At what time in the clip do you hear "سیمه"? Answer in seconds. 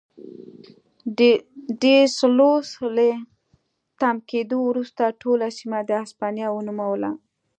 5.57-5.79